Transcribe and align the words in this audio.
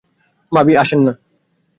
ভাবি, 0.51 0.73
আসেন 0.77 0.99
না। 1.05 1.13